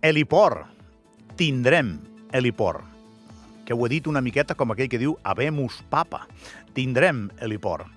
[0.00, 0.66] Heliport.
[1.34, 1.98] Tindrem
[2.30, 2.84] heliport.
[3.66, 6.20] Que ho he dit una miqueta com aquell que diu Habemus Papa.
[6.74, 7.90] Tindrem heliport.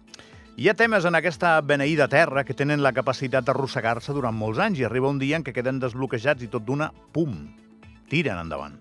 [0.58, 4.82] Hi ha temes en aquesta beneïda terra que tenen la capacitat d'arrossegar-se durant molts anys
[4.82, 7.38] i arriba un dia en què queden desbloquejats i tot d'una, pum,
[8.10, 8.80] tiren endavant.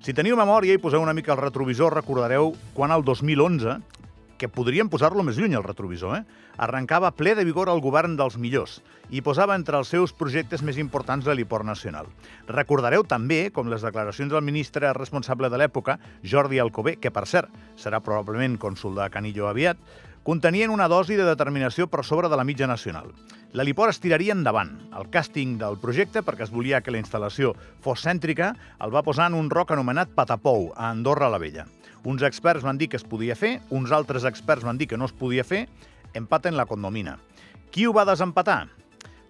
[0.00, 3.76] Si teniu memòria i poseu una mica el retrovisor, recordareu quan el 2011,
[4.42, 6.48] que podríem posar-lo més lluny, el retrovisor, eh?
[6.58, 8.80] arrencava ple de vigor el govern dels millors
[9.14, 12.08] i posava entre els seus projectes més importants l'heliport nacional.
[12.48, 17.54] Recordareu també com les declaracions del ministre responsable de l'època, Jordi Alcobé, que per cert
[17.78, 19.78] serà probablement cònsul de Canillo aviat,
[20.26, 23.12] contenien una dosi de determinació per sobre de la mitja nacional.
[23.54, 24.72] L'heliport es tiraria endavant.
[24.96, 27.52] El càsting del projecte, perquè es volia que la instal·lació
[27.84, 31.68] fos cèntrica, el va posar en un roc anomenat Patapou, a Andorra la Vella.
[32.04, 35.06] Uns experts van dir que es podia fer, uns altres experts van dir que no
[35.06, 35.68] es podia fer,
[36.18, 37.18] empaten la condomina.
[37.70, 38.64] Qui ho va desempatar?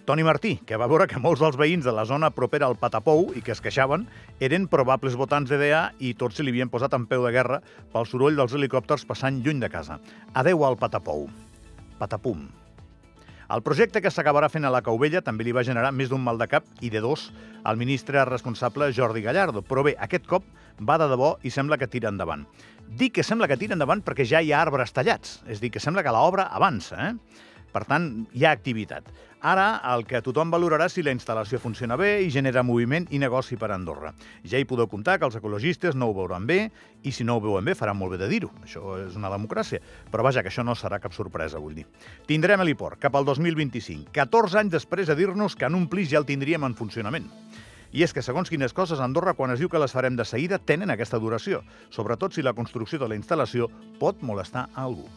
[0.06, 3.28] Toni Martí, que va veure que molts dels veïns de la zona propera al Patapou
[3.38, 4.08] i que es queixaven
[4.42, 7.60] eren probables votants d'EDA i tots se li havien posat en peu de guerra
[7.92, 10.00] pel soroll dels helicòpters passant lluny de casa.
[10.34, 11.28] Adeu al Patapou.
[12.00, 12.48] Patapum.
[13.50, 16.38] El projecte que s'acabarà fent a la Cauvella també li va generar més d'un mal
[16.38, 17.30] de cap i de dos
[17.64, 19.62] al ministre responsable Jordi Gallardo.
[19.66, 20.46] Però bé, aquest cop
[20.80, 22.46] va de debò i sembla que tira endavant.
[22.86, 25.40] Dic que sembla que tira endavant perquè ja hi ha arbres tallats.
[25.48, 27.50] És dir, que sembla que l'obra avança, eh?
[27.72, 29.06] Per tant, hi ha activitat.
[29.42, 33.56] Ara, el que tothom valorarà si la instal·lació funciona bé i genera moviment i negoci
[33.58, 34.12] per a Andorra.
[34.46, 36.68] Ja hi podeu comptar que els ecologistes no ho veuran bé
[37.02, 38.52] i si no ho veuen bé faran molt bé de dir-ho.
[38.62, 39.82] Això és una democràcia.
[40.12, 41.88] Però vaja, que això no serà cap sorpresa, vull dir.
[42.28, 46.22] Tindrem heliport cap al 2025, 14 anys després de dir-nos que en un plis ja
[46.22, 47.26] el tindríem en funcionament.
[47.92, 50.24] I és que, segons quines coses, a Andorra, quan es diu que les farem de
[50.24, 55.10] seguida, tenen aquesta duració, sobretot si la construcció de la instal·lació pot molestar a algú.